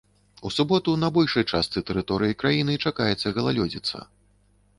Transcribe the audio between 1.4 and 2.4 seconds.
частцы тэрыторыі